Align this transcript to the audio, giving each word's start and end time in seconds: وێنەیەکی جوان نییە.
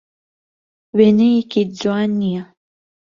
وێنەیەکی 0.97 1.63
جوان 1.79 2.09
نییە. 2.21 2.43